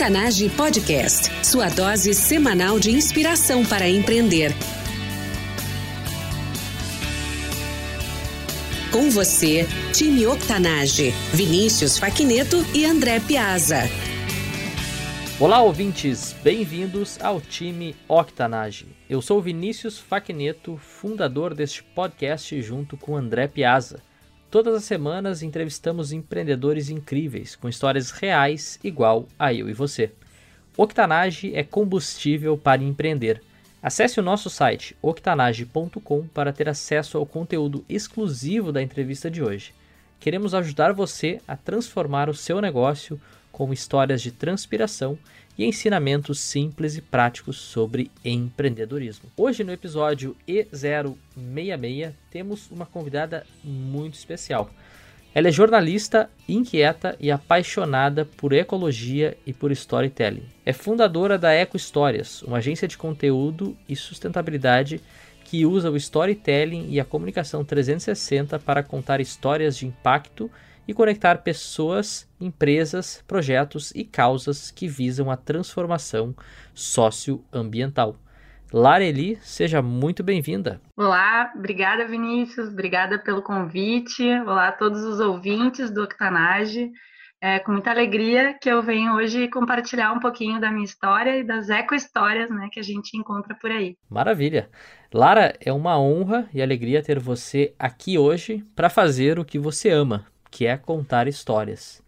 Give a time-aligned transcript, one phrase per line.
[0.00, 4.50] Octanage Podcast, sua dose semanal de inspiração para empreender.
[8.90, 13.82] Com você, time Octanage, Vinícius Faquineto e André Piazza.
[15.38, 18.86] Olá, ouvintes, bem-vindos ao time Octanage.
[19.06, 24.00] Eu sou Vinícius Faquineto, fundador deste podcast junto com André Piazza.
[24.50, 30.10] Todas as semanas entrevistamos empreendedores incríveis com histórias reais igual a eu e você.
[30.76, 33.40] Octanage é combustível para empreender.
[33.80, 39.72] Acesse o nosso site octanage.com para ter acesso ao conteúdo exclusivo da entrevista de hoje.
[40.18, 43.20] Queremos ajudar você a transformar o seu negócio
[43.52, 45.16] com histórias de transpiração
[45.60, 49.28] e ensinamentos simples e práticos sobre empreendedorismo.
[49.36, 54.70] Hoje, no episódio E066, temos uma convidada muito especial.
[55.34, 60.44] Ela é jornalista, inquieta e apaixonada por ecologia e por storytelling.
[60.64, 64.98] É fundadora da Eco Histórias, uma agência de conteúdo e sustentabilidade
[65.44, 70.50] que usa o storytelling e a comunicação 360 para contar histórias de impacto
[70.90, 76.34] e conectar pessoas, empresas, projetos e causas que visam a transformação
[76.74, 78.16] socioambiental.
[78.72, 80.80] Lareli, seja muito bem-vinda.
[80.96, 84.24] Olá, obrigada Vinícius, obrigada pelo convite.
[84.40, 86.90] Olá a todos os ouvintes do Octanage.
[87.40, 91.44] É com muita alegria que eu venho hoje compartilhar um pouquinho da minha história e
[91.44, 93.96] das eco-histórias né, que a gente encontra por aí.
[94.10, 94.68] Maravilha!
[95.14, 99.88] Lara, é uma honra e alegria ter você aqui hoje para fazer o que você
[99.88, 102.02] ama, que é contar histórias.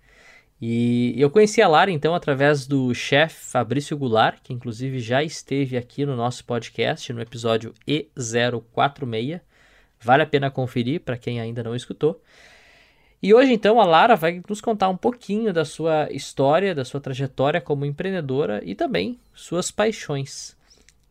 [0.64, 5.76] E eu conheci a Lara então através do chefe Fabrício Goulart, que inclusive já esteve
[5.76, 9.40] aqui no nosso podcast no episódio E046.
[10.00, 12.22] Vale a pena conferir para quem ainda não escutou.
[13.20, 17.00] E hoje então a Lara vai nos contar um pouquinho da sua história, da sua
[17.00, 20.56] trajetória como empreendedora e também suas paixões.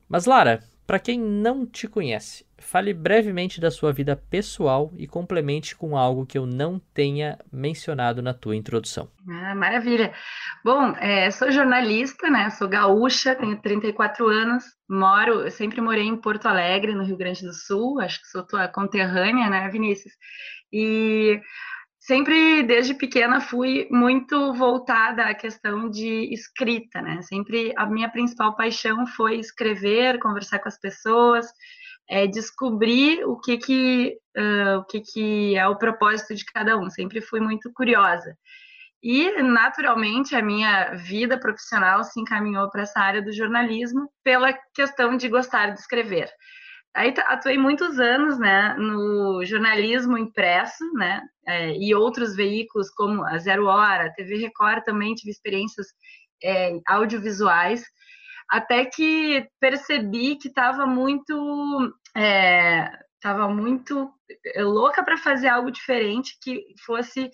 [0.08, 5.76] Mas Lara, para quem não te conhece, fale brevemente da sua vida pessoal e complemente
[5.76, 9.10] com algo que eu não tenha mencionado na tua introdução.
[9.28, 10.14] Ah, maravilha.
[10.64, 12.50] Bom, é, sou jornalista, né?
[12.52, 17.54] Sou gaúcha, tenho 34 anos, moro, sempre morei em Porto Alegre, no Rio Grande do
[17.54, 20.14] Sul, acho que sou tua conterrânea, né, Vinícius?
[20.72, 21.42] E
[22.00, 27.22] sempre desde pequena fui muito voltada à questão de escrita, né?
[27.22, 31.48] Sempre a minha principal paixão foi escrever, conversar com as pessoas,
[32.12, 36.90] é, descobrir o que que uh, o que que é o propósito de cada um.
[36.90, 38.38] Sempre fui muito curiosa.
[39.02, 45.16] E, naturalmente, a minha vida profissional se encaminhou para essa área do jornalismo pela questão
[45.16, 46.30] de gostar de escrever.
[46.94, 53.38] Aí atuei muitos anos, né, no jornalismo impresso, né, é, e outros veículos como a
[53.38, 55.88] Zero Hora, a TV Record também tive experiências
[56.44, 57.84] é, audiovisuais,
[58.52, 61.34] até que percebi que estava muito,
[62.16, 62.92] é,
[63.50, 64.12] muito
[64.58, 67.30] louca para fazer algo diferente que fosse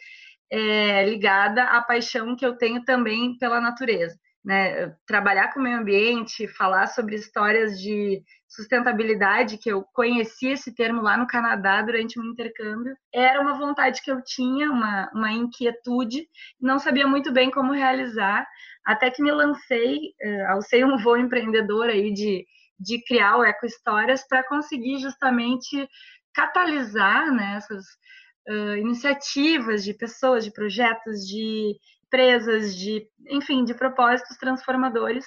[0.52, 4.18] é, ligada à paixão que eu tenho também pela natureza.
[4.46, 10.74] Né, trabalhar com o meio ambiente, falar sobre histórias de sustentabilidade, que eu conheci esse
[10.74, 15.34] termo lá no Canadá durante um intercâmbio, era uma vontade que eu tinha, uma, uma
[15.34, 16.30] inquietude,
[16.62, 18.48] não sabia muito bem como realizar,
[18.86, 22.46] até que me lancei, uh, alcei um voo empreendedor aí de,
[22.80, 25.90] de criar o Eco Histórias para conseguir justamente
[26.34, 27.86] catalisar né, essas
[28.48, 35.26] uh, iniciativas de pessoas, de projetos, de empresas, de, enfim, de propósitos transformadores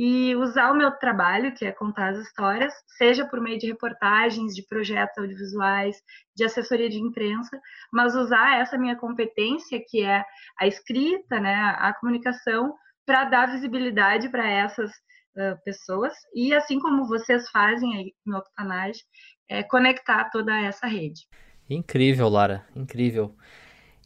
[0.00, 4.54] e usar o meu trabalho, que é contar as histórias, seja por meio de reportagens,
[4.54, 5.96] de projetos audiovisuais,
[6.36, 7.60] de assessoria de imprensa,
[7.92, 10.24] mas usar essa minha competência, que é
[10.60, 14.92] a escrita, né, a comunicação, para dar visibilidade para essas
[15.38, 19.00] uh, pessoas e, assim como vocês fazem aí no Octanage,
[19.48, 21.26] é, conectar toda essa rede.
[21.70, 23.34] Incrível, Lara, incrível.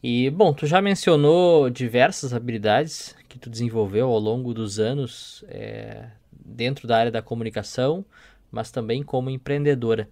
[0.01, 6.09] E, bom, tu já mencionou diversas habilidades que tu desenvolveu ao longo dos anos é,
[6.31, 8.05] dentro da área da comunicação,
[8.51, 10.09] mas também como empreendedora.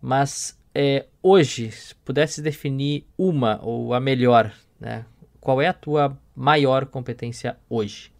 [0.00, 5.04] Mas é, hoje, se pudesse definir uma ou a melhor, né,
[5.40, 8.15] qual é a tua maior competência hoje?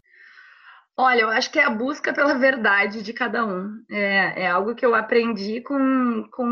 [0.98, 3.84] Olha, eu acho que é a busca pela verdade de cada um.
[3.90, 6.46] É, é, algo que eu aprendi com, com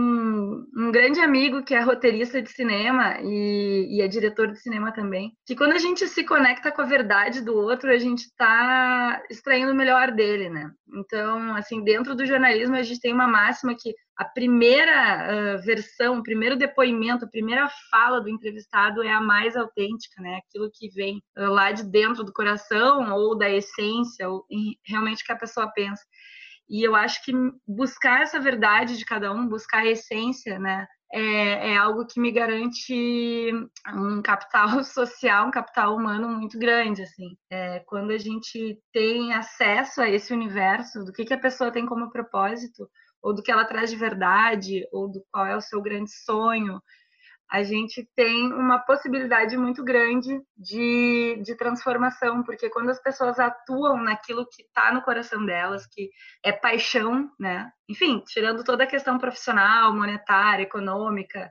[0.77, 5.33] um grande amigo que é roteirista de cinema e, e é diretor de cinema também.
[5.47, 9.73] Que quando a gente se conecta com a verdade do outro, a gente está extraindo
[9.73, 10.71] o melhor dele, né?
[10.95, 16.19] Então, assim, dentro do jornalismo, a gente tem uma máxima que a primeira uh, versão,
[16.19, 20.37] o primeiro depoimento, a primeira fala do entrevistado é a mais autêntica, né?
[20.37, 24.47] Aquilo que vem uh, lá de dentro do coração ou da essência, ou
[24.87, 26.03] realmente que a pessoa pensa.
[26.69, 27.33] E eu acho que
[27.67, 30.87] buscar essa verdade de cada um, buscar a essência, né?
[31.13, 33.53] É, é, algo que me garante
[33.95, 37.37] um capital social, um capital humano muito grande, assim.
[37.51, 41.87] É, quando a gente tem acesso a esse universo, do que, que a pessoa tem
[41.87, 42.89] como propósito,
[43.25, 46.79] ou do que ela traz de verdade, ou do qual é o seu grande sonho,
[47.51, 53.97] a gente tem uma possibilidade muito grande de, de transformação, porque quando as pessoas atuam
[54.03, 56.11] naquilo que está no coração delas, que
[56.43, 57.71] é paixão, né?
[57.89, 61.51] Enfim, tirando toda a questão profissional, monetária, econômica,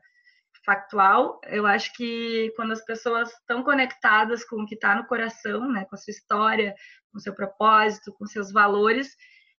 [0.64, 5.72] factual, eu acho que quando as pessoas estão conectadas com o que está no coração,
[5.72, 6.76] né, com a sua história,
[7.12, 9.16] com o seu propósito, com seus valores,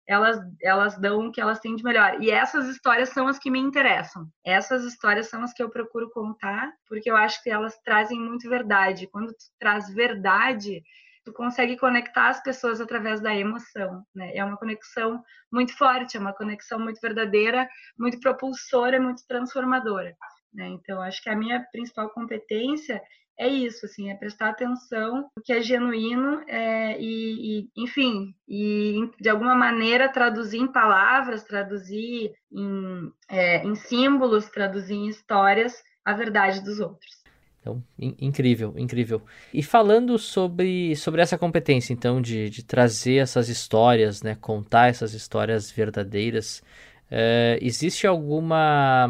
[0.06, 2.20] elas, elas dão o que elas têm de melhor.
[2.22, 4.28] E essas histórias são as que me interessam.
[4.44, 8.48] Essas histórias são as que eu procuro contar, porque eu acho que elas trazem muito
[8.48, 9.08] verdade.
[9.08, 10.82] Quando tu traz verdade,
[11.24, 14.36] tu consegue conectar as pessoas através da emoção, né?
[14.36, 17.68] É uma conexão muito forte, é uma conexão muito verdadeira,
[17.98, 20.14] muito propulsora, muito transformadora.
[20.52, 20.68] Né?
[20.68, 23.02] Então, acho que a minha principal competência
[23.38, 29.10] é isso, assim, é prestar atenção no que é genuíno é, e, e, enfim, e
[29.20, 36.12] de alguma maneira traduzir em palavras, traduzir em, é, em símbolos, traduzir em histórias a
[36.12, 37.24] verdade dos outros.
[37.60, 39.22] Então, in incrível, incrível.
[39.52, 45.14] E falando sobre, sobre essa competência, então, de, de trazer essas histórias, né, contar essas
[45.14, 46.62] histórias verdadeiras,
[47.10, 49.08] é, existe alguma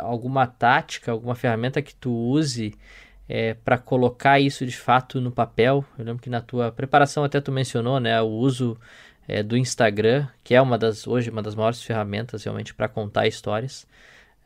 [0.00, 2.74] alguma tática, alguma ferramenta que tu use
[3.28, 5.84] é, para colocar isso de fato no papel.
[5.98, 8.78] Eu lembro que na tua preparação até tu mencionou, né, o uso
[9.28, 13.26] é, do Instagram, que é uma das hoje uma das maiores ferramentas realmente para contar
[13.26, 13.86] histórias.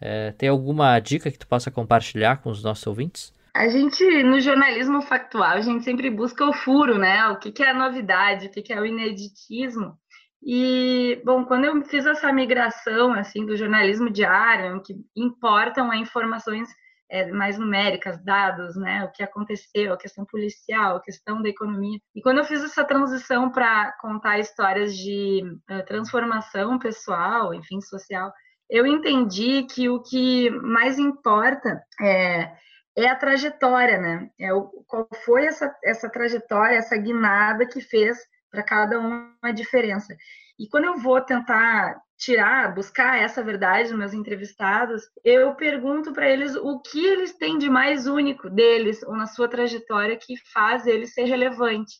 [0.00, 3.32] É, tem alguma dica que tu possa compartilhar com os nossos ouvintes?
[3.54, 7.26] A gente, no jornalismo factual, a gente sempre busca o furo, né?
[7.28, 9.98] O que, que é a novidade, o que, que é o ineditismo.
[10.42, 16.68] E, bom, quando eu fiz essa migração, assim, do jornalismo diário, que importam a informações
[17.10, 21.98] é, mais numéricas, dados, né, o que aconteceu, a questão policial, a questão da economia.
[22.14, 28.32] E quando eu fiz essa transição para contar histórias de uh, transformação pessoal, enfim, social,
[28.70, 32.52] eu entendi que o que mais importa é,
[32.96, 34.30] é a trajetória, né?
[34.38, 38.16] É o, qual foi essa, essa trajetória, essa guinada que fez
[38.50, 40.14] para cada um a diferença.
[40.60, 46.28] E quando eu vou tentar tirar, buscar essa verdade nos meus entrevistados, eu pergunto para
[46.28, 50.86] eles o que eles têm de mais único deles ou na sua trajetória que faz
[50.86, 51.94] eles ser relevante.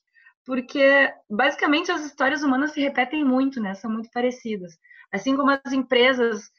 [0.45, 3.73] Porque basicamente as histórias humanas se repetem muito, né?
[3.73, 4.73] São muito parecidas.
[5.11, 6.51] Assim como as empresas,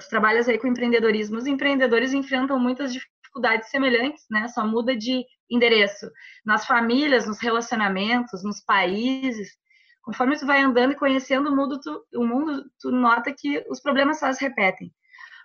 [0.00, 4.48] tu trabalhas aí com empreendedorismo, os empreendedores enfrentam muitas dificuldades semelhantes, né?
[4.48, 6.10] Só muda de endereço.
[6.42, 9.50] Nas famílias, nos relacionamentos, nos países,
[10.10, 13.80] Conforme tu vai andando e conhecendo o mundo, tu, o mundo, tu nota que os
[13.80, 14.92] problemas só se repetem.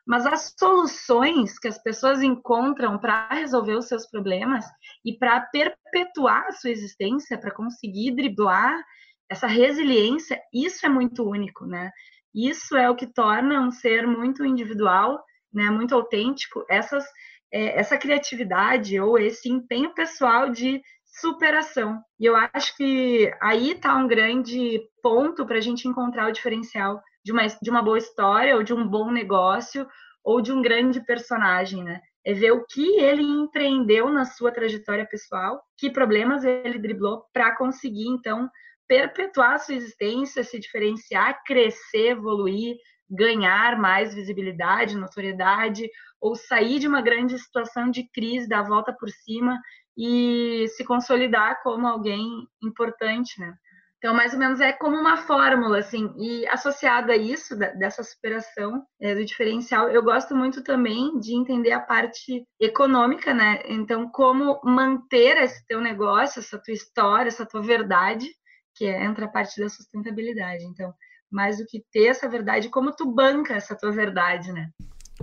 [0.04, 4.66] Mas as soluções que as pessoas encontram para resolver os seus problemas
[5.06, 8.84] e para perpetuar a sua existência, para conseguir driblar
[9.30, 11.92] essa resiliência, isso é muito único, né?
[12.34, 15.24] Isso é o que torna um ser muito individual,
[15.54, 15.70] né?
[15.70, 16.66] Muito autêntico.
[16.68, 17.06] Essas,
[17.54, 20.82] é, essa criatividade ou esse empenho pessoal de
[21.20, 22.02] superação.
[22.20, 27.02] E eu acho que aí está um grande ponto para a gente encontrar o diferencial
[27.24, 29.88] de uma, de uma boa história, ou de um bom negócio,
[30.24, 32.02] ou de um grande personagem, né?
[32.26, 37.56] É ver o que ele empreendeu na sua trajetória pessoal, que problemas ele driblou para
[37.56, 38.50] conseguir, então,
[38.88, 42.76] perpetuar sua existência, se diferenciar, crescer, evoluir,
[43.10, 45.88] ganhar mais visibilidade, notoriedade,
[46.20, 49.60] ou sair de uma grande situação de crise, dar a volta por cima
[49.98, 53.56] e se consolidar como alguém importante, né?
[53.98, 58.84] Então, mais ou menos é como uma fórmula, assim, e associada a isso, dessa superação
[59.02, 63.64] é, do diferencial, eu gosto muito também de entender a parte econômica, né?
[63.66, 68.28] Então, como manter esse teu negócio, essa tua história, essa tua verdade,
[68.76, 70.64] que é, entra a parte da sustentabilidade.
[70.66, 70.94] Então,
[71.32, 74.70] mais do que ter essa verdade, como tu banca essa tua verdade, né?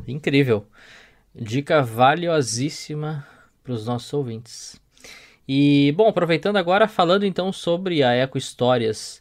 [0.08, 0.66] Incrível.
[1.32, 3.26] Dica valiosíssima
[3.62, 4.80] para os nossos ouvintes.
[5.46, 9.20] E, bom, aproveitando agora, falando então sobre a Eco Histórias,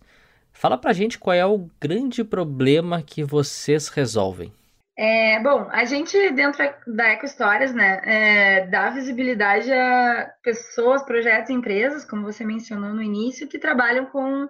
[0.53, 4.51] fala pra gente qual é o grande problema que vocês resolvem.
[4.97, 11.49] É, bom, a gente dentro da Eco Histórias, né, é, dá visibilidade a pessoas, projetos,
[11.49, 14.47] empresas, como você mencionou no início, que trabalham com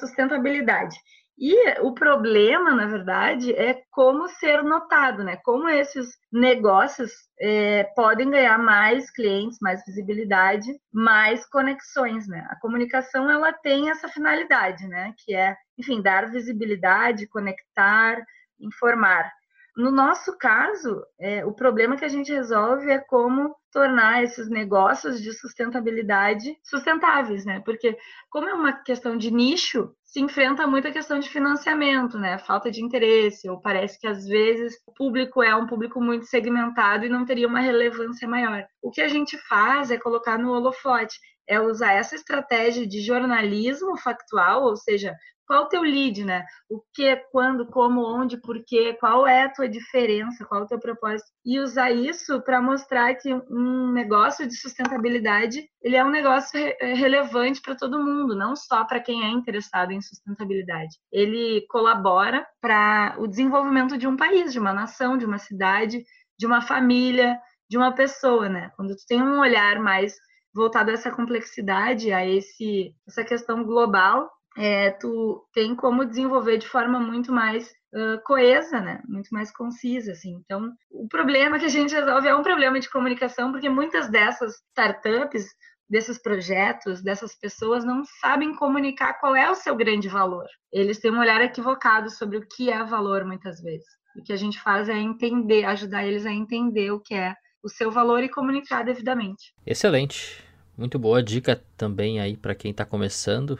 [0.00, 0.96] sustentabilidade.
[1.40, 5.36] E o problema, na verdade, é como ser notado, né?
[5.44, 12.44] Como esses negócios é, podem ganhar mais clientes, mais visibilidade, mais conexões, né?
[12.50, 15.14] A comunicação ela tem essa finalidade, né?
[15.18, 18.20] Que é, enfim, dar visibilidade, conectar,
[18.58, 19.30] informar.
[19.78, 25.22] No nosso caso, é, o problema que a gente resolve é como tornar esses negócios
[25.22, 27.62] de sustentabilidade sustentáveis, né?
[27.64, 27.96] Porque
[28.28, 32.38] como é uma questão de nicho, se enfrenta muito a questão de financiamento, né?
[32.38, 37.04] Falta de interesse, ou parece que às vezes o público é um público muito segmentado
[37.06, 38.66] e não teria uma relevância maior.
[38.82, 43.96] O que a gente faz é colocar no holofote, é usar essa estratégia de jornalismo
[43.96, 45.16] factual, ou seja,
[45.48, 46.44] qual o teu lead, né?
[46.68, 50.66] O que, quando, como, onde, por quê, qual é a tua diferença, qual é o
[50.66, 51.30] teu propósito.
[51.42, 56.76] E usar isso para mostrar que um negócio de sustentabilidade, ele é um negócio re
[56.78, 60.94] é, relevante para todo mundo, não só para quem é interessado em sustentabilidade.
[61.10, 66.04] Ele colabora para o desenvolvimento de um país, de uma nação, de uma cidade,
[66.38, 67.40] de uma família,
[67.70, 68.70] de uma pessoa, né?
[68.76, 70.14] Quando tu tem um olhar mais
[70.54, 76.66] voltado a essa complexidade, a esse essa questão global, é, tu tem como desenvolver de
[76.66, 79.00] forma muito mais uh, coesa, né?
[79.06, 80.34] Muito mais concisa, assim.
[80.44, 84.56] Então, o problema que a gente resolve é um problema de comunicação, porque muitas dessas
[84.70, 85.46] startups,
[85.88, 90.46] desses projetos, dessas pessoas não sabem comunicar qual é o seu grande valor.
[90.72, 93.86] Eles têm um olhar equivocado sobre o que é valor muitas vezes.
[94.16, 97.68] O que a gente faz é entender, ajudar eles a entender o que é o
[97.68, 99.52] seu valor e comunicar devidamente.
[99.66, 100.42] Excelente.
[100.76, 103.58] Muito boa dica também aí para quem está começando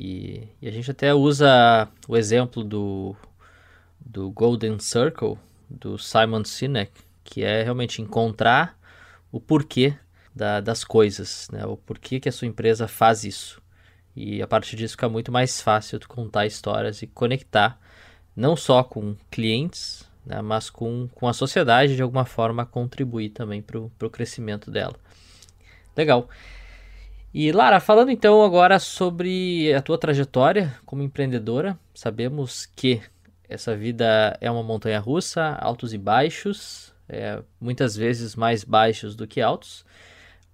[0.00, 3.16] e, e, a gente até usa o exemplo do,
[3.98, 5.36] do Golden Circle,
[5.68, 6.92] do Simon Sinek,
[7.24, 8.78] que é realmente encontrar
[9.32, 9.96] o porquê
[10.32, 11.66] da, das coisas, né?
[11.66, 13.60] o porquê que a sua empresa faz isso.
[14.14, 17.76] E a partir disso fica muito mais fácil de contar histórias e conectar
[18.36, 23.62] não só com clientes, né, mas com, com a sociedade de alguma forma contribuir também
[23.62, 24.94] para o crescimento dela.
[25.96, 26.28] Legal.
[27.32, 33.00] E Lara, falando então agora sobre a tua trajetória como empreendedora, sabemos que
[33.48, 39.26] essa vida é uma montanha russa, altos e baixos, é, muitas vezes mais baixos do
[39.26, 39.84] que altos.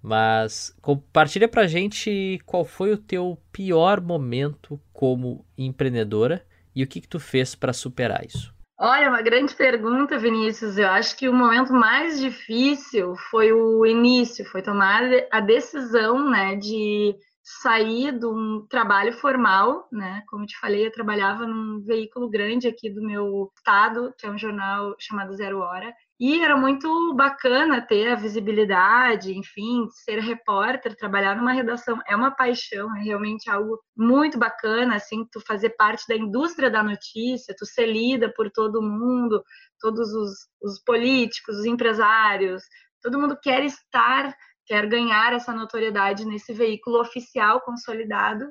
[0.01, 7.01] Mas compartilha pra gente qual foi o teu pior momento como empreendedora e o que,
[7.01, 8.54] que tu fez para superar isso.
[8.77, 10.77] Olha, uma grande pergunta, Vinícius.
[10.77, 15.01] Eu acho que o momento mais difícil foi o início, foi tomar
[15.31, 20.23] a decisão, né, de sair de um trabalho formal, né?
[20.27, 24.37] Como te falei, eu trabalhava num veículo grande aqui do meu estado, que é um
[24.37, 31.35] jornal chamado Zero Hora, e era muito bacana ter a visibilidade, enfim, ser repórter, trabalhar
[31.35, 36.15] numa redação é uma paixão, é realmente algo muito bacana, assim, tu fazer parte da
[36.15, 39.43] indústria da notícia, tu ser lida por todo mundo,
[39.79, 40.31] todos os,
[40.63, 42.63] os políticos, os empresários,
[43.01, 44.33] todo mundo quer estar,
[44.65, 48.45] quer ganhar essa notoriedade nesse veículo oficial consolidado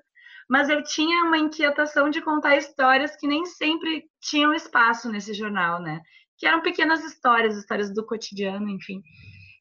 [0.48, 5.80] mas eu tinha uma inquietação de contar histórias que nem sempre tinham espaço nesse jornal,
[5.80, 6.00] né?
[6.44, 9.02] Que eram pequenas histórias, histórias do cotidiano, enfim.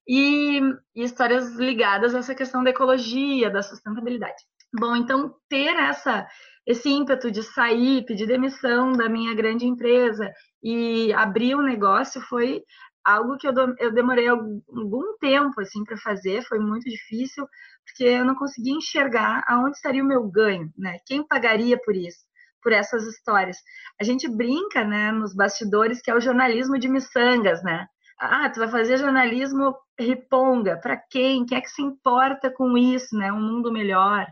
[0.06, 0.60] E,
[0.94, 4.36] e, histórias ligadas a essa questão da ecologia, da sustentabilidade.
[4.78, 6.28] Bom, então ter essa
[6.68, 10.30] esse ímpeto de sair, pedir demissão da minha grande empresa
[10.62, 12.62] e abrir um negócio foi
[13.06, 17.46] algo que eu, eu demorei algum, tempo assim para fazer, foi muito difícil,
[17.86, 20.98] porque eu não conseguia enxergar aonde estaria o meu ganho, né?
[21.06, 22.26] Quem pagaria por isso?
[22.64, 23.58] Por essas histórias.
[24.00, 27.88] A gente brinca, né, nos bastidores que é o jornalismo de miçangas, né?
[28.20, 31.46] Ah, tu vai fazer jornalismo riponga, para quem?
[31.46, 33.32] Quem é que se importa com isso, né?
[33.32, 34.26] Um mundo melhor,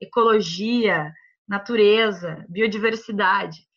[0.00, 1.12] ecologia,
[1.48, 3.67] natureza, biodiversidade.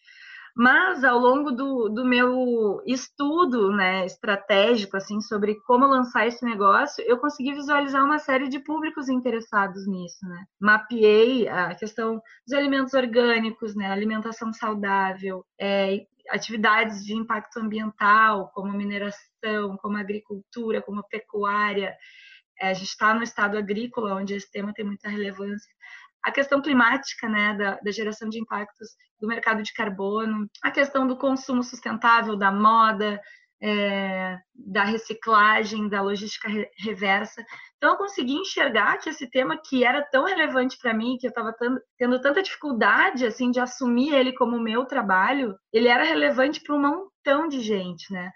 [0.56, 7.04] Mas ao longo do, do meu estudo né, estratégico assim sobre como lançar esse negócio,
[7.08, 10.26] eu consegui visualizar uma série de públicos interessados nisso.
[10.26, 10.46] Né?
[10.60, 18.72] Mapeei a questão dos alimentos orgânicos, né, alimentação saudável, é, atividades de impacto ambiental, como
[18.72, 21.96] mineração, como agricultura, como pecuária.
[22.60, 25.72] É, a gente está no estado agrícola, onde esse tema tem muita relevância
[26.24, 31.08] a questão climática, né, da, da, geração de impactos do mercado de carbono, a questão
[31.08, 33.20] do consumo sustentável, da moda,
[33.62, 37.46] é, da reciclagem, da logística re reversa.
[37.78, 41.30] Então, eu consegui enxergar que esse tema que era tão relevante para mim, que eu
[41.30, 41.54] estava
[41.98, 46.82] tendo tanta dificuldade assim de assumir ele como meu trabalho, ele era relevante para um
[46.82, 48.32] montão de gente, né?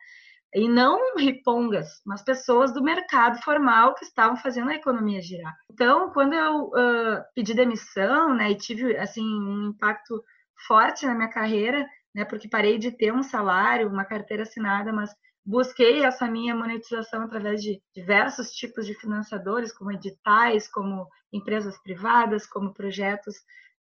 [0.55, 5.53] E não ripongas, mas pessoas do mercado formal que estavam fazendo a economia girar.
[5.69, 10.23] Então, quando eu uh, pedi demissão, né, e tive assim um impacto
[10.65, 12.23] forte na minha carreira, né?
[12.23, 15.13] Porque parei de ter um salário, uma carteira assinada, mas
[15.45, 22.47] busquei essa minha monetização através de diversos tipos de financiadores, como editais, como empresas privadas,
[22.47, 23.35] como projetos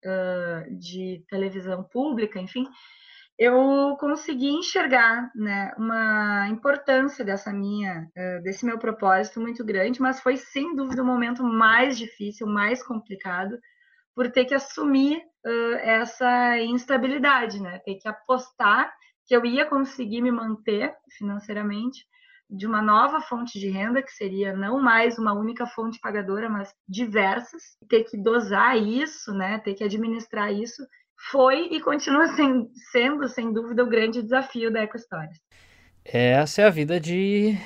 [0.04, 2.68] uh, de televisão pública, enfim,
[3.38, 10.20] eu consegui enxergar né, uma importância dessa minha, uh, desse meu propósito muito grande, mas
[10.20, 13.58] foi sem dúvida o momento mais difícil, mais complicado,
[14.16, 17.80] por ter que assumir uh, essa instabilidade, né?
[17.80, 18.94] Ter que apostar
[19.26, 22.06] que eu ia conseguir me manter financeiramente
[22.50, 26.72] de uma nova fonte de renda, que seria não mais uma única fonte pagadora, mas
[26.88, 30.86] diversas, ter que dosar isso, né, ter que administrar isso,
[31.32, 35.40] foi e continua sendo, sendo sem dúvida, o grande desafio da EcoStories.
[36.06, 37.58] Essa é a vida de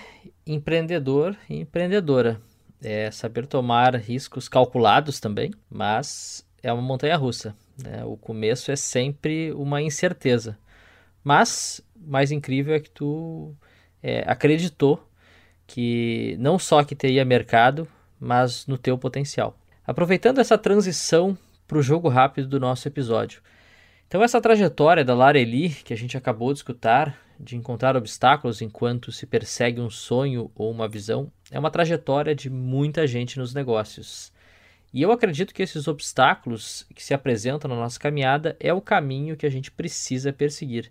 [0.46, 2.40] empreendedor e empreendedora.
[2.82, 7.56] É saber tomar riscos calculados também, mas é uma montanha russa.
[7.84, 8.04] Né?
[8.06, 10.58] O começo é sempre uma incerteza.
[11.24, 13.56] Mas mais incrível é que tu
[14.02, 15.04] é, acreditou
[15.66, 17.88] que não só que teria mercado,
[18.20, 19.58] mas no teu potencial.
[19.86, 21.38] Aproveitando essa transição
[21.68, 23.42] para o jogo rápido do nosso episódio.
[24.08, 29.12] Então essa trajetória da Lareli que a gente acabou de escutar, de encontrar obstáculos enquanto
[29.12, 34.32] se persegue um sonho ou uma visão, é uma trajetória de muita gente nos negócios.
[34.94, 39.36] E eu acredito que esses obstáculos que se apresentam na nossa caminhada é o caminho
[39.36, 40.90] que a gente precisa perseguir.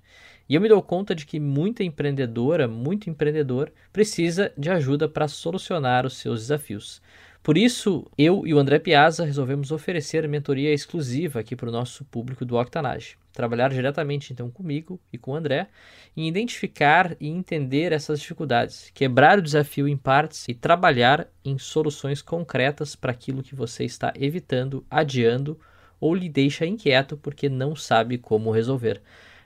[0.49, 5.26] E eu me dou conta de que muita empreendedora, muito empreendedor, precisa de ajuda para
[5.26, 7.00] solucionar os seus desafios.
[7.46, 12.04] Por isso, eu e o André Piazza resolvemos oferecer mentoria exclusiva aqui para o nosso
[12.06, 13.16] público do Octanage.
[13.32, 15.68] Trabalhar diretamente então comigo e com o André
[16.16, 22.20] em identificar e entender essas dificuldades, quebrar o desafio em partes e trabalhar em soluções
[22.20, 25.56] concretas para aquilo que você está evitando, adiando
[26.00, 29.00] ou lhe deixa inquieto porque não sabe como resolver.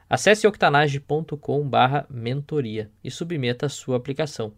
[0.08, 4.54] Acesse octanage.com/mentoria e submeta a sua aplicação.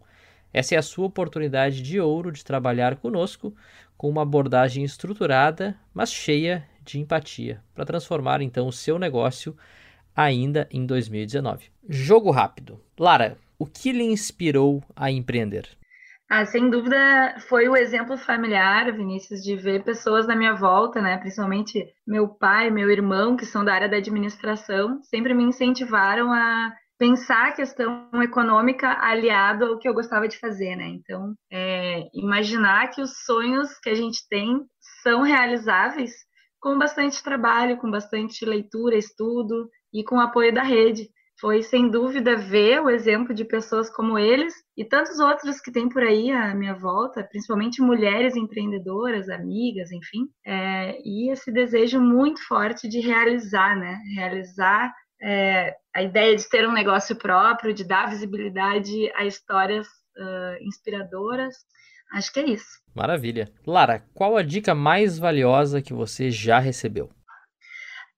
[0.53, 3.55] Essa é a sua oportunidade de ouro de trabalhar conosco
[3.97, 9.57] com uma abordagem estruturada, mas cheia de empatia, para transformar então o seu negócio
[10.15, 11.71] ainda em 2019.
[11.89, 12.81] Jogo rápido.
[12.99, 15.69] Lara, o que lhe inspirou a empreender?
[16.29, 21.19] Ah, sem dúvida foi o exemplo familiar, Vinícius, de ver pessoas na minha volta, né?
[21.19, 26.73] Principalmente meu pai, meu irmão, que são da área da administração, sempre me incentivaram a
[27.03, 30.87] pensar a questão econômica aliado ao que eu gostava de fazer, né?
[30.87, 34.61] Então, é, imaginar que os sonhos que a gente tem
[35.03, 36.13] são realizáveis
[36.61, 41.09] com bastante trabalho, com bastante leitura, estudo e com apoio da rede.
[41.41, 45.89] Foi, sem dúvida, ver o exemplo de pessoas como eles e tantos outros que tem
[45.89, 52.47] por aí à minha volta, principalmente mulheres empreendedoras, amigas, enfim, é, e esse desejo muito
[52.47, 53.99] forte de realizar, né?
[54.15, 60.63] Realizar é, a ideia de ter um negócio próprio, de dar visibilidade a histórias uh,
[60.63, 61.55] inspiradoras.
[62.13, 62.81] Acho que é isso.
[62.95, 63.51] Maravilha.
[63.67, 67.11] Lara, qual a dica mais valiosa que você já recebeu?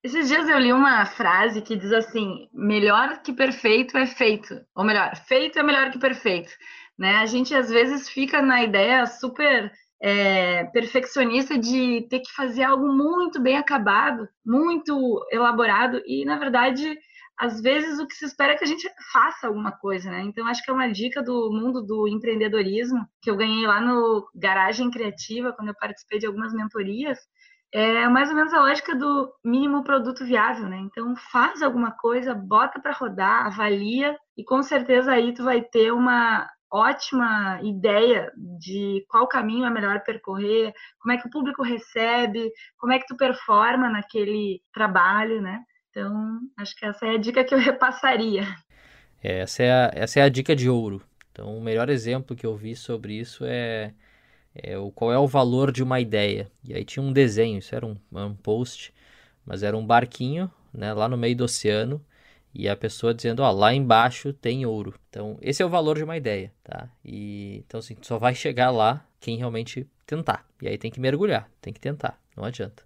[0.02, 4.60] Esses dias eu li uma frase que diz assim: melhor que perfeito é feito.
[4.74, 6.50] Ou melhor, feito é melhor que perfeito.
[6.98, 7.16] Né?
[7.16, 9.70] A gente às vezes fica na ideia super
[10.04, 16.94] é, perfeccionista de ter que fazer algo muito bem acabado, muito elaborado, e na verdade,
[17.38, 20.20] às vezes o que se espera é que a gente faça alguma coisa, né?
[20.20, 24.28] Então, acho que é uma dica do mundo do empreendedorismo que eu ganhei lá no
[24.34, 27.18] Garagem Criativa, quando eu participei de algumas mentorias.
[27.72, 30.76] É mais ou menos a lógica do mínimo produto viável, né?
[30.80, 35.92] Então, faz alguma coisa, bota para rodar, avalia, e com certeza aí tu vai ter
[35.92, 42.50] uma ótima ideia de qual caminho é melhor percorrer, como é que o público recebe,
[42.76, 45.62] como é que tu performa naquele trabalho, né?
[45.90, 48.42] Então, acho que essa é a dica que eu repassaria.
[49.22, 51.00] Essa é a, essa é a dica de ouro.
[51.30, 53.94] Então, o melhor exemplo que eu vi sobre isso é,
[54.52, 56.50] é o qual é o valor de uma ideia.
[56.64, 58.92] E aí tinha um desenho, isso era um, um post,
[59.46, 62.04] mas era um barquinho, né, lá no meio do oceano,
[62.54, 64.94] e a pessoa dizendo, ó, lá embaixo tem ouro.
[65.10, 66.88] Então, esse é o valor de uma ideia, tá?
[67.04, 70.46] E então assim, só vai chegar lá quem realmente tentar.
[70.62, 72.82] E aí tem que mergulhar, tem que tentar, não adianta.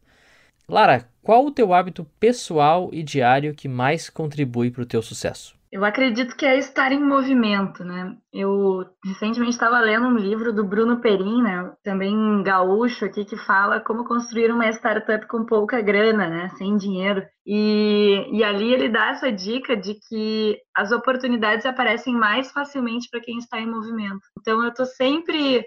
[0.69, 5.58] Lara, qual o teu hábito pessoal e diário que mais contribui para o teu sucesso?
[5.71, 8.17] Eu acredito que é estar em movimento, né?
[8.33, 11.73] Eu recentemente estava lendo um livro do Bruno Perin, né?
[11.85, 16.49] Também gaúcho aqui, que fala como construir uma startup com pouca grana, né?
[16.57, 17.23] Sem dinheiro.
[17.47, 23.21] E, e ali ele dá essa dica de que as oportunidades aparecem mais facilmente para
[23.21, 24.21] quem está em movimento.
[24.41, 25.65] Então eu estou sempre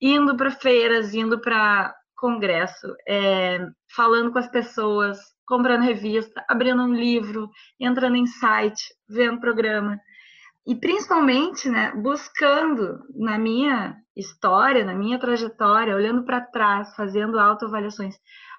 [0.00, 3.58] indo para feiras, indo para congresso, é,
[3.94, 9.98] falando com as pessoas, comprando revista, abrindo um livro, entrando em site, vendo programa.
[10.66, 18.14] E principalmente, né, buscando na minha história, na minha trajetória, olhando para trás, fazendo autoavaliações,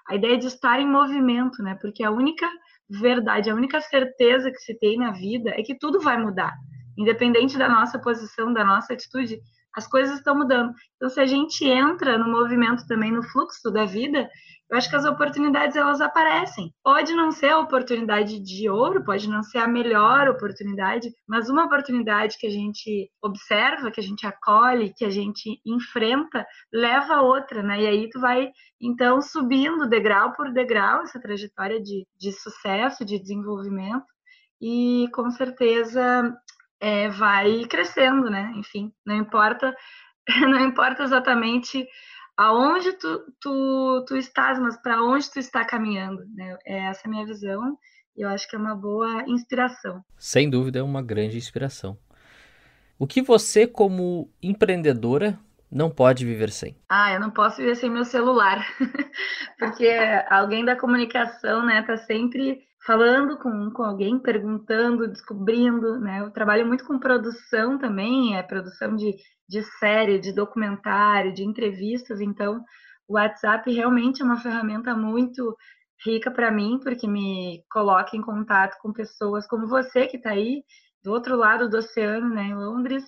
[0.08, 1.76] a ideia de estar em movimento, né?
[1.80, 2.48] Porque a única
[2.88, 6.52] verdade, a única certeza que se tem na vida é que tudo vai mudar.
[6.96, 9.40] Independente da nossa posição, da nossa atitude,
[9.76, 10.72] as coisas estão mudando.
[10.96, 14.28] Então, se a gente entra no movimento também, no fluxo da vida,
[14.70, 16.72] eu acho que as oportunidades elas aparecem.
[16.82, 21.66] Pode não ser a oportunidade de ouro, pode não ser a melhor oportunidade, mas uma
[21.66, 27.22] oportunidade que a gente observa, que a gente acolhe, que a gente enfrenta, leva a
[27.22, 27.82] outra, né?
[27.82, 33.20] E aí tu vai então subindo degrau por degrau essa trajetória de, de sucesso, de
[33.20, 34.06] desenvolvimento,
[34.60, 36.34] e com certeza
[36.80, 38.52] é, vai crescendo, né?
[38.56, 39.74] Enfim, não importa,
[40.42, 41.86] não importa exatamente
[42.36, 46.24] aonde tu, tu, tu estás, mas para onde tu está caminhando.
[46.34, 46.56] Né?
[46.66, 47.78] É essa a minha visão
[48.16, 50.02] e eu acho que é uma boa inspiração.
[50.18, 51.98] Sem dúvida, é uma grande inspiração.
[52.98, 55.38] O que você, como empreendedora,
[55.70, 56.76] não pode viver sem?
[56.88, 58.66] Ah, eu não posso viver sem meu celular,
[59.58, 59.88] porque
[60.30, 66.20] alguém da comunicação, né, tá sempre falando com, com alguém, perguntando, descobrindo, né?
[66.20, 69.14] Eu trabalho muito com produção também, é produção de
[69.48, 72.20] de série, de documentário, de entrevistas.
[72.20, 72.62] Então,
[73.08, 75.56] o WhatsApp realmente é uma ferramenta muito
[76.04, 80.62] rica para mim, porque me coloca em contato com pessoas como você que está aí
[81.02, 83.04] do outro lado do oceano, né, em Londres,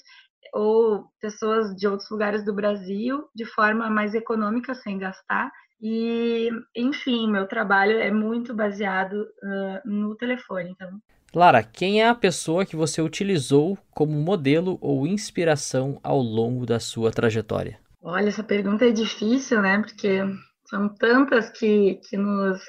[0.54, 5.50] ou pessoas de outros lugares do Brasil, de forma mais econômica, sem gastar.
[5.80, 10.70] E, enfim, meu trabalho é muito baseado uh, no telefone.
[10.70, 11.00] Então,
[11.34, 16.80] Lara, quem é a pessoa que você utilizou como modelo ou inspiração ao longo da
[16.80, 17.78] sua trajetória?
[18.02, 19.78] Olha, essa pergunta é difícil, né?
[19.78, 20.20] Porque
[20.68, 22.60] são tantas que, que nos,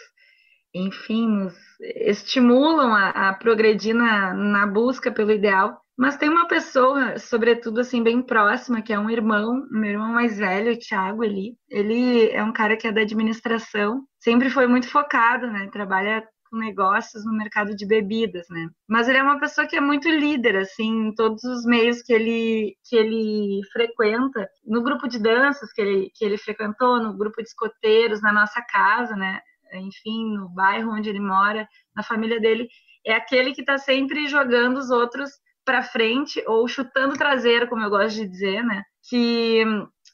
[0.73, 5.79] enfim, nos estimulam a, a progredir na, na busca pelo ideal.
[5.99, 10.37] Mas tem uma pessoa, sobretudo assim, bem próxima, que é um irmão, meu irmão mais
[10.37, 14.87] velho, o Thiago, ele, ele é um cara que é da administração, sempre foi muito
[14.87, 15.67] focado, né?
[15.73, 18.69] Trabalha com negócios no mercado de bebidas, né?
[18.87, 22.13] Mas ele é uma pessoa que é muito líder, assim, em todos os meios que
[22.13, 27.43] ele, que ele frequenta, no grupo de danças que ele, que ele frequentou, no grupo
[27.43, 29.41] de escoteiros, na nossa casa, né?
[29.73, 32.69] Enfim, no bairro onde ele mora, na família dele,
[33.05, 35.29] é aquele que está sempre jogando os outros
[35.69, 38.81] para frente ou chutando traseiro, como eu gosto de dizer, né?
[39.07, 39.63] Que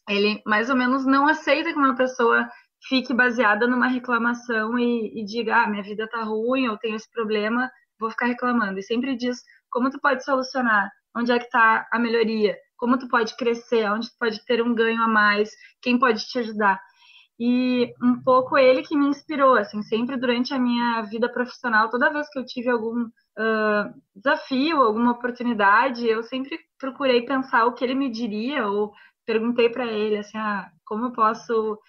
[0.10, 2.46] ele mais ou menos não aceita que uma pessoa
[2.90, 7.10] fique baseada numa reclamação e, e diga, ah, minha vida tá ruim, eu tenho esse
[7.10, 8.78] problema, vou ficar reclamando.
[8.78, 9.38] E sempre diz
[9.72, 14.10] como tu pode solucionar, onde é que está a melhoria, como tu pode crescer, onde
[14.10, 15.50] tu pode ter um ganho a mais,
[15.82, 16.82] quem pode te ajudar.
[17.40, 22.12] E um pouco ele que me inspirou, assim, sempre durante a minha vida profissional, toda
[22.12, 27.84] vez que eu tive algum uh, desafio, alguma oportunidade, eu sempre procurei pensar o que
[27.84, 28.94] ele me diria ou
[29.26, 31.80] perguntei para ele, assim, ah, como eu posso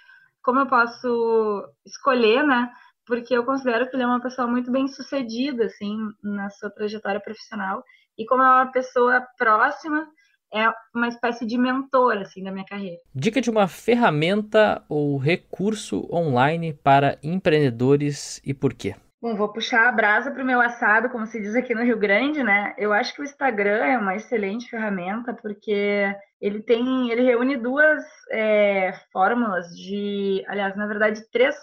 [0.43, 2.71] como eu posso escolher, né?
[3.05, 7.21] Porque eu considero que ele é uma pessoa muito bem sucedida, assim, na sua trajetória
[7.21, 7.83] profissional.
[8.17, 10.07] E como é uma pessoa próxima,
[10.55, 12.99] é uma espécie de mentor, assim, da minha carreira.
[13.13, 18.95] Dica de uma ferramenta ou recurso online para empreendedores e por quê?
[19.27, 21.99] Bom, vou puxar a brasa para o meu assado, como se diz aqui no Rio
[21.99, 22.73] Grande, né?
[22.79, 28.05] Eu acho que o Instagram é uma excelente ferramenta porque ele tem, ele reúne duas
[28.31, 31.57] é, fórmulas de, aliás, na verdade, três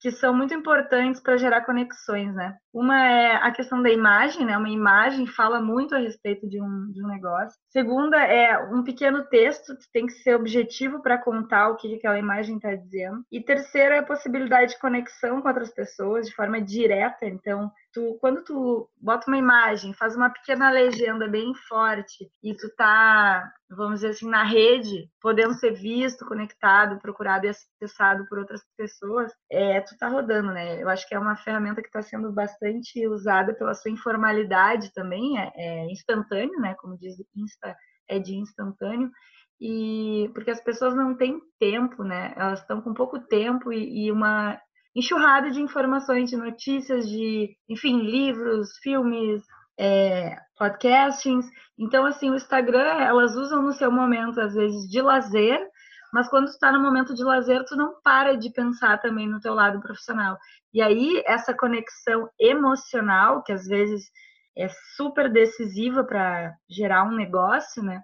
[0.00, 2.56] que são muito importantes para gerar conexões, né?
[2.72, 4.56] Uma é a questão da imagem, né?
[4.56, 7.58] Uma imagem fala muito a respeito de um, de um negócio.
[7.70, 12.18] Segunda é um pequeno texto que tem que ser objetivo para contar o que aquela
[12.18, 13.24] imagem está dizendo.
[13.32, 17.26] E terceiro é a possibilidade de conexão com outras pessoas de forma direta.
[17.26, 22.68] Então, tu, quando tu bota uma imagem, faz uma pequena legenda bem forte e tu
[22.76, 28.62] tá, vamos dizer assim, na rede, podendo ser visto, conectado, procurado e acessado por outras
[28.76, 30.82] pessoas, é, tu tá rodando, né?
[30.82, 35.38] Eu acho que é uma ferramenta que está sendo bastante usada pela sua informalidade também,
[35.38, 36.74] é, é instantâneo, né?
[36.80, 37.76] Como diz Insta,
[38.08, 39.10] é de instantâneo
[39.60, 42.32] e porque as pessoas não têm tempo, né?
[42.36, 44.58] Elas estão com pouco tempo e, e, uma
[44.94, 49.42] enxurrada de informações, de notícias, de, enfim, livros, filmes,
[49.78, 51.46] é, podcastings.
[51.78, 55.60] Então, assim, o Instagram, elas usam no seu momento, às vezes, de lazer,
[56.12, 59.54] mas quando está no momento de lazer, tu não para de pensar também no teu
[59.54, 60.36] lado profissional.
[60.72, 64.10] E aí, essa conexão emocional, que às vezes
[64.56, 68.02] é super decisiva para gerar um negócio, né?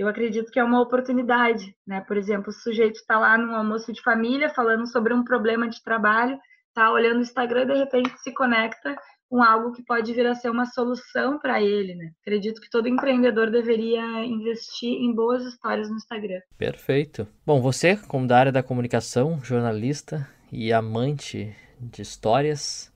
[0.00, 2.00] Eu acredito que é uma oportunidade, né?
[2.00, 5.82] Por exemplo, o sujeito está lá no almoço de família falando sobre um problema de
[5.82, 8.96] trabalho, está olhando o Instagram e de repente se conecta
[9.28, 12.12] com algo que pode vir a ser uma solução para ele, né?
[12.22, 16.40] Acredito que todo empreendedor deveria investir em boas histórias no Instagram.
[16.56, 17.28] Perfeito.
[17.44, 22.90] Bom, você, como da área da comunicação, jornalista e amante de histórias,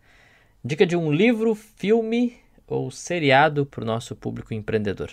[0.64, 5.10] dica de um livro, filme ou seriado para o nosso público empreendedor?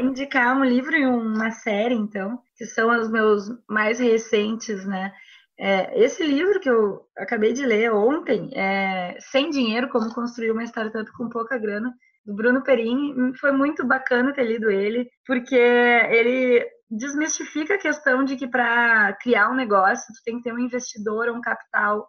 [0.00, 5.12] Indicar um livro e uma série, então, que são os meus mais recentes, né?
[5.58, 10.64] É, esse livro que eu acabei de ler ontem, é, Sem Dinheiro, Como Construir uma
[10.64, 11.94] Startup com Pouca Grana,
[12.26, 18.36] do Bruno Perini, foi muito bacana ter lido ele, porque ele desmistifica a questão de
[18.36, 22.06] que para criar um negócio, tu tem que ter um investidor ou um capital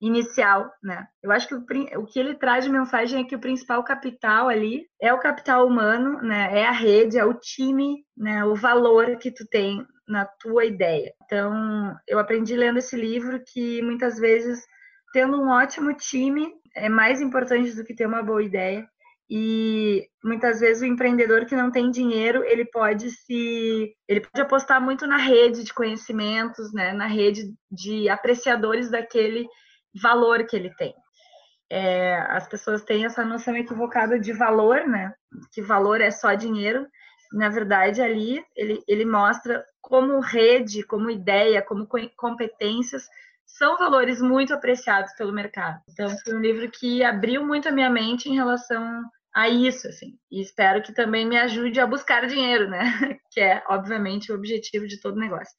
[0.00, 1.06] inicial, né?
[1.22, 1.64] Eu acho que o,
[2.00, 5.66] o, que ele traz de mensagem é que o principal capital ali é o capital
[5.66, 6.60] humano, né?
[6.60, 8.44] É a rede, é o time, né?
[8.44, 11.12] O valor que tu tem na tua ideia.
[11.24, 14.64] Então, eu aprendi lendo esse livro que muitas vezes
[15.12, 18.88] tendo um ótimo time é mais importante do que ter uma boa ideia.
[19.32, 24.82] E muitas vezes o empreendedor que não tem dinheiro, ele pode se ele pode apostar
[24.82, 29.46] muito na rede de conhecimentos, né, na rede de apreciadores daquele
[29.94, 30.94] valor que ele tem.
[31.70, 35.14] É, as pessoas têm essa noção equivocada de valor, né?
[35.52, 36.86] Que valor é só dinheiro.
[37.32, 43.04] Na verdade, ali ele, ele mostra como rede, como ideia, como competências
[43.58, 45.80] são valores muito apreciados pelo mercado.
[45.88, 49.02] Então, foi um livro que abriu muito a minha mente em relação
[49.34, 50.16] a isso, assim.
[50.30, 52.80] E espero que também me ajude a buscar dinheiro, né?
[53.30, 55.54] Que é, obviamente, o objetivo de todo negócio.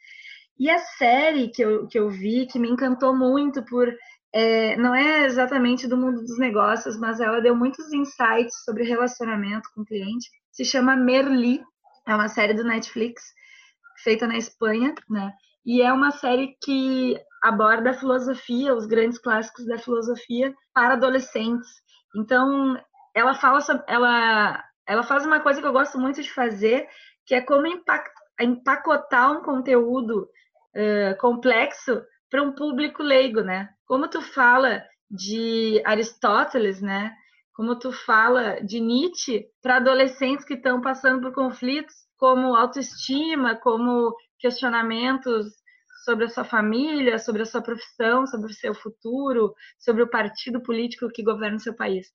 [0.59, 3.87] E a série que eu, que eu vi, que me encantou muito por
[4.33, 9.69] é, não é exatamente do mundo dos negócios, mas ela deu muitos insights sobre relacionamento
[9.73, 10.29] com o cliente.
[10.51, 11.61] Se chama Merli,
[12.07, 13.21] é uma série do Netflix
[14.03, 15.33] feita na Espanha, né?
[15.65, 21.69] E é uma série que aborda a filosofia, os grandes clássicos da filosofia para adolescentes.
[22.15, 22.81] Então,
[23.13, 26.87] ela fala ela ela faz uma coisa que eu gosto muito de fazer,
[27.25, 27.67] que é como
[28.39, 30.27] empacotar um conteúdo
[30.75, 33.69] uh, complexo para um público leigo, né?
[33.91, 37.13] Como tu fala de Aristóteles, né?
[37.53, 44.15] Como tu fala de Nietzsche para adolescentes que estão passando por conflitos como autoestima, como
[44.39, 45.47] questionamentos
[46.05, 50.63] sobre a sua família, sobre a sua profissão, sobre o seu futuro, sobre o partido
[50.63, 52.07] político que governa o seu país.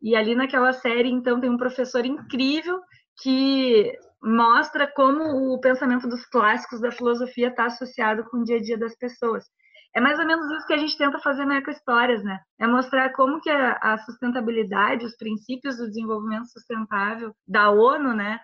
[0.00, 2.80] E ali naquela série, então, tem um professor incrível
[3.20, 8.62] que mostra como o pensamento dos clássicos da filosofia está associado com o dia a
[8.62, 9.44] dia das pessoas.
[9.94, 12.38] É mais ou menos isso que a gente tenta fazer na Eco Histórias, né?
[12.60, 18.38] É mostrar como que a, sustentabilidade, os princípios do desenvolvimento sustentável da ONU, né?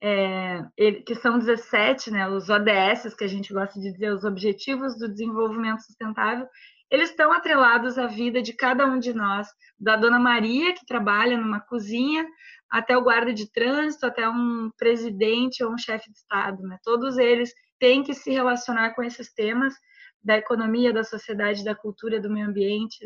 [0.00, 0.62] É,
[1.06, 2.28] que são 17, né?
[2.28, 6.46] Os ODS, que a gente gosta de dizer, os Objetivos do Desenvolvimento Sustentável,
[6.90, 11.36] eles estão atrelados à vida de cada um de nós, da Dona Maria, que trabalha
[11.36, 12.26] numa cozinha,
[12.70, 16.78] até o guarda de trânsito, até um presidente ou um chefe de Estado, né?
[16.82, 19.74] Todos eles têm que se relacionar com esses temas
[20.22, 22.98] da economia, da sociedade, da cultura, do meio ambiente,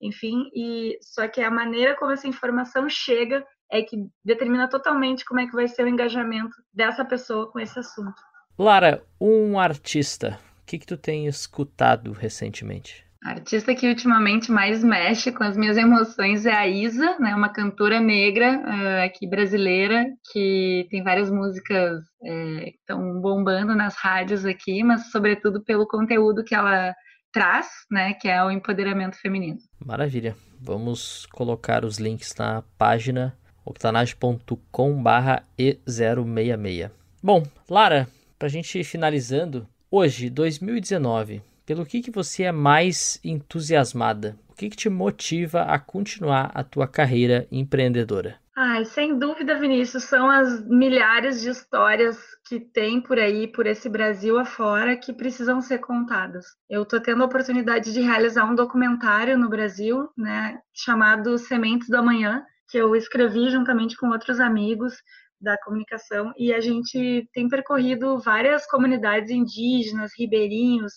[0.00, 5.40] enfim, e só que a maneira como essa informação chega é que determina totalmente como
[5.40, 8.20] é que vai ser o engajamento dessa pessoa com esse assunto.
[8.58, 13.03] Lara, um artista, o que, que tu tem escutado recentemente?
[13.24, 17.48] A artista que ultimamente mais mexe com as minhas emoções é a Isa, né, uma
[17.48, 24.44] cantora negra uh, aqui brasileira, que tem várias músicas uh, que estão bombando nas rádios
[24.44, 26.94] aqui, mas sobretudo pelo conteúdo que ela
[27.32, 29.58] traz, né, que é o empoderamento feminino.
[29.82, 30.36] Maravilha.
[30.60, 33.34] Vamos colocar os links na página
[33.64, 36.90] octanage.com/barra e066.
[37.22, 38.06] Bom, Lara,
[38.38, 44.36] para a gente ir finalizando, hoje, 2019 pelo que, que você é mais entusiasmada?
[44.48, 48.38] O que, que te motiva a continuar a tua carreira empreendedora?
[48.56, 52.16] Ai, sem dúvida, Vinícius, são as milhares de histórias
[52.48, 56.46] que tem por aí, por esse Brasil afora, que precisam ser contadas.
[56.70, 61.96] Eu estou tendo a oportunidade de realizar um documentário no Brasil, né, chamado Sementes do
[61.96, 64.94] Amanhã, que eu escrevi juntamente com outros amigos
[65.40, 70.92] da comunicação, e a gente tem percorrido várias comunidades indígenas, ribeirinhos,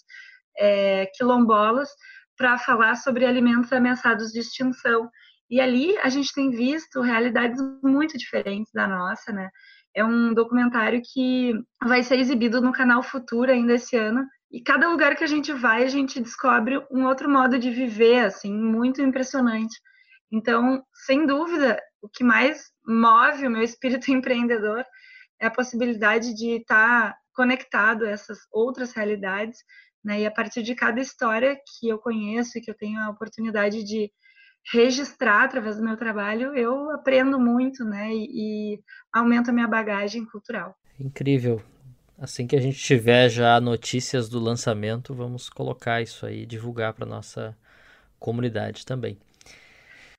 [0.58, 1.90] é, quilombolas
[2.38, 5.10] para falar sobre alimentos ameaçados de extinção.
[5.50, 9.50] E ali a gente tem visto realidades muito diferentes da nossa, né?
[9.96, 14.26] É um documentário que vai ser exibido no canal Futuro ainda esse ano.
[14.52, 18.26] E cada lugar que a gente vai, a gente descobre um outro modo de viver,
[18.26, 19.76] assim, muito impressionante.
[20.32, 24.86] Então, sem dúvida, o que mais move o meu espírito empreendedor
[25.40, 29.60] é a possibilidade de estar tá conectado a essas outras realidades,
[30.08, 30.22] né?
[30.22, 33.84] E a partir de cada história que eu conheço e que eu tenho a oportunidade
[33.84, 34.10] de
[34.72, 38.10] registrar através do meu trabalho, eu aprendo muito, né?
[38.14, 38.80] E, e
[39.12, 40.78] aumento a minha bagagem cultural.
[40.98, 41.62] Incrível.
[42.18, 47.06] Assim que a gente tiver já notícias do lançamento, vamos colocar isso aí, divulgar para
[47.06, 47.56] nossa
[48.18, 49.20] comunidade também.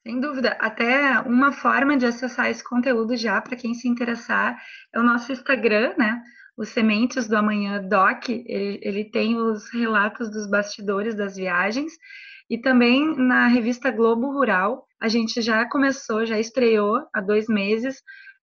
[0.06, 0.56] Sem dúvida.
[0.60, 4.62] Até uma forma de acessar esse conteúdo já, para quem se interessar,
[4.94, 6.22] é o nosso Instagram, né?
[6.58, 8.28] O Sementes do Amanhã Doc.
[8.28, 11.92] Ele, ele tem os relatos dos bastidores das viagens.
[12.50, 18.02] E também na revista Globo Rural, a gente já começou, já estreou há dois meses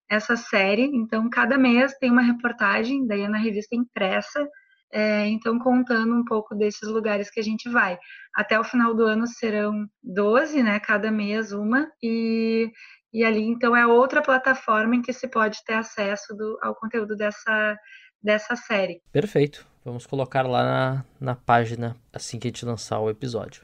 [0.10, 0.84] essa série.
[0.84, 4.48] Então, cada mês tem uma reportagem, daí é na revista impressa,
[4.94, 7.98] é, então contando um pouco desses lugares que a gente vai.
[8.34, 10.80] Até o final do ano serão 12, né?
[10.80, 12.72] Cada mês uma, e,
[13.12, 17.16] e ali então é outra plataforma em que se pode ter acesso do, ao conteúdo
[17.16, 17.78] dessa,
[18.26, 19.02] dessa série.
[19.12, 19.66] Perfeito.
[19.86, 23.64] Vamos colocar lá na, na página assim que a gente lançar o episódio.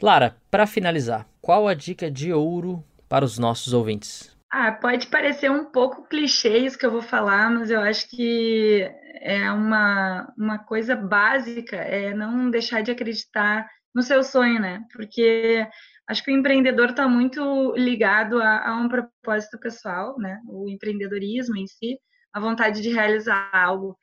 [0.00, 4.34] Lara, para finalizar, qual a dica de ouro para os nossos ouvintes?
[4.50, 8.90] Ah, pode parecer um pouco clichê isso que eu vou falar, mas eu acho que
[9.20, 14.82] é uma, uma coisa básica, é não deixar de acreditar no seu sonho, né?
[14.92, 15.66] Porque
[16.08, 20.40] acho que o empreendedor está muito ligado a, a, um propósito pessoal, né?
[20.48, 21.98] O empreendedorismo em si,
[22.32, 23.96] a vontade de realizar algo.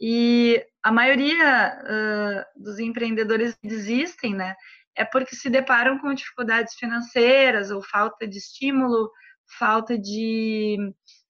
[0.00, 4.54] E a maioria uh, dos empreendedores desistem, né?
[4.96, 9.10] É porque se deparam com dificuldades financeiras ou falta de estímulo
[9.56, 10.76] falta de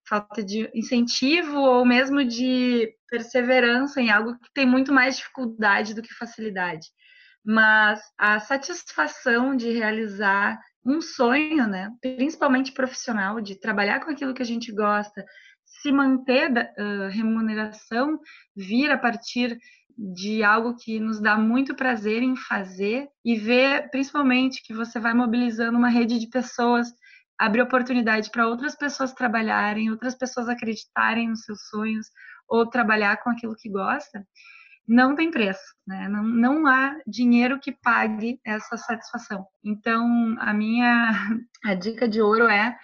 [0.09, 6.03] falta de incentivo ou mesmo de perseverança em algo que tem muito mais dificuldade do
[6.03, 6.87] que facilidade.
[7.45, 14.43] Mas a satisfação de realizar um sonho, né, principalmente profissional, de trabalhar com aquilo que
[14.43, 15.25] a gente gosta,
[15.81, 18.19] se manter uh, remuneração
[18.57, 19.59] vir a partir
[19.97, 25.13] de algo que nos dá muito prazer em fazer e ver principalmente que você vai
[25.13, 26.93] mobilizando uma rede de pessoas
[27.39, 32.07] abrir oportunidade para outras pessoas trabalharem, outras pessoas acreditarem nos seus sonhos
[32.49, 34.27] ou trabalhar com aquilo que gosta,
[34.87, 36.09] não tem preço, né?
[36.09, 39.47] Não, não há dinheiro que pague essa satisfação.
[39.63, 41.11] Então, a minha
[41.65, 42.75] a dica de ouro é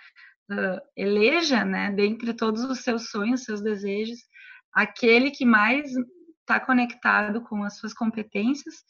[0.51, 4.19] uh, eleja, né, dentre todos os seus sonhos, seus desejos,
[4.73, 5.91] aquele que mais
[6.41, 8.85] está conectado com as suas competências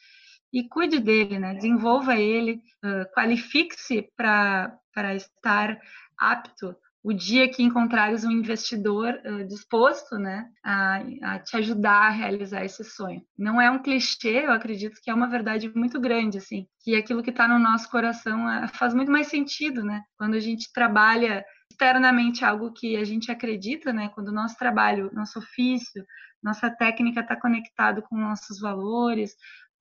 [0.53, 1.55] e cuide dele, né?
[1.55, 4.79] Desenvolva ele, uh, qualifique-se para
[5.15, 5.79] estar
[6.19, 12.11] apto o dia que encontrares um investidor uh, disposto né, a, a, te ajudar a
[12.11, 13.21] realizar esse sonho.
[13.37, 17.23] Não é um clichê, eu acredito que é uma verdade muito grande, assim, que aquilo
[17.23, 20.03] que está no nosso coração uh, faz muito mais sentido, né?
[20.17, 24.09] Quando a gente trabalha externamente algo que a gente acredita, né?
[24.15, 26.03] Quando o nosso trabalho, nosso ofício,
[26.43, 29.33] nossa técnica está conectado com nossos valores,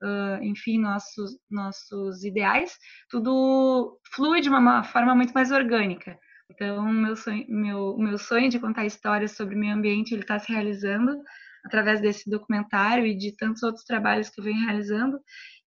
[0.03, 2.77] uh, enfim, nossos, nossos ideais,
[3.09, 6.19] tudo flui de uma forma muito mais orgânica.
[6.53, 10.37] Então, meu sonho, meu, meu sonho de contar histórias sobre o meio ambiente, ele está
[10.37, 11.19] se realizando
[11.65, 15.19] através desse documentário e de tantos outros trabalhos que eu venho realizando,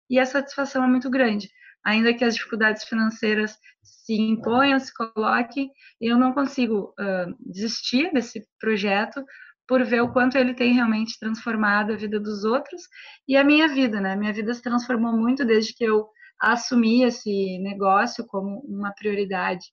[0.09, 1.49] e a satisfação é muito grande.
[1.83, 8.45] Ainda que as dificuldades financeiras se imponham, se coloquem, eu não consigo uh, desistir desse
[8.59, 9.23] projeto,
[9.67, 12.81] por ver o quanto ele tem realmente transformado a vida dos outros
[13.27, 14.15] e a minha vida, né?
[14.15, 16.07] Minha vida se transformou muito desde que eu
[16.39, 19.65] assumi esse negócio como uma prioridade.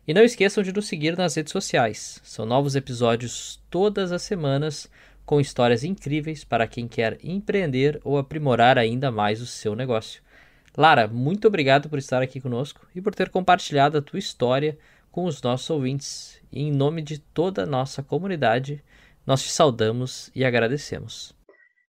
[0.07, 2.21] E não esqueçam de nos seguir nas redes sociais.
[2.23, 4.89] São novos episódios todas as semanas
[5.27, 10.23] com histórias incríveis para quem quer empreender ou aprimorar ainda mais o seu negócio.
[10.77, 14.79] Lara, muito obrigado por estar aqui conosco e por ter compartilhado a tua história
[15.11, 16.41] com os nossos ouvintes.
[16.53, 18.83] E em nome de toda a nossa comunidade,
[19.27, 21.37] nós te saudamos e agradecemos.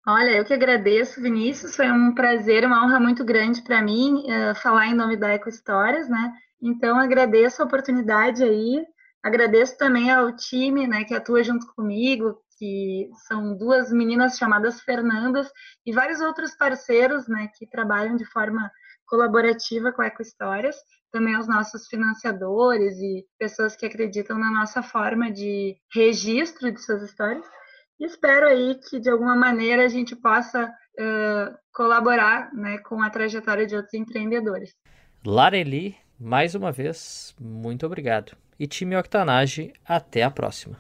[0.10, 1.76] Olha, eu que agradeço, Vinícius.
[1.76, 5.50] Foi um prazer, uma honra muito grande para mim uh, falar em nome da Eco
[5.50, 6.32] Histórias, né?
[6.62, 8.86] Então, agradeço a oportunidade aí.
[9.22, 15.52] Agradeço também ao time, né, que atua junto comigo, que são duas meninas chamadas Fernandas
[15.86, 18.72] e vários outros parceiros, né, que trabalham de forma
[19.10, 20.78] colaborativa com a Eco Histórias.
[21.12, 27.02] também aos nossos financiadores e pessoas que acreditam na nossa forma de registro de suas
[27.02, 27.46] histórias.
[28.00, 33.66] Espero aí que, de alguma maneira, a gente possa uh, colaborar né, com a trajetória
[33.66, 34.76] de outros empreendedores.
[35.26, 38.38] Lareli, mais uma vez, muito obrigado.
[38.60, 40.78] E time Octanage, até a próxima.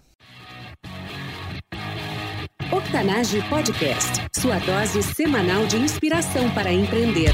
[2.72, 7.32] Octanage Podcast, sua dose semanal de inspiração para empreender.